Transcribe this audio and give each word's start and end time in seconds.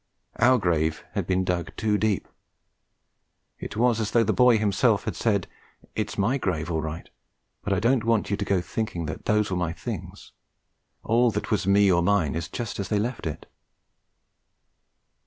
Our 0.39 0.57
grave 0.57 1.03
had 1.11 1.27
been 1.27 1.43
dug 1.43 1.75
too 1.77 1.95
deep. 1.95 2.27
It 3.59 3.77
was 3.77 3.99
as 3.99 4.09
though 4.09 4.23
the 4.23 4.33
boy 4.33 4.57
himself 4.57 5.03
had 5.03 5.15
said: 5.15 5.47
'It's 5.93 6.17
my 6.17 6.39
grave 6.39 6.71
all 6.71 6.81
right 6.81 7.07
but 7.63 7.71
I 7.71 7.79
don't 7.79 8.03
want 8.03 8.31
you 8.31 8.37
to 8.37 8.43
go 8.43 8.61
thinking 8.61 9.05
those 9.05 9.51
were 9.51 9.57
my 9.57 9.73
things! 9.73 10.31
All 11.03 11.29
that 11.29 11.51
was 11.51 11.67
me 11.67 11.91
or 11.91 12.01
mine 12.01 12.33
is 12.33 12.47
just 12.47 12.79
as 12.79 12.87
they 12.87 12.97
left 12.97 13.27
it.' 13.27 13.45